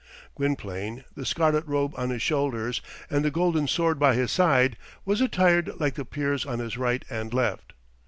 [0.33, 5.21] Gwynplaine, the scarlet robe on his shoulders, and the golden sword by his side, was
[5.21, 7.73] attired like the peers on his right and left.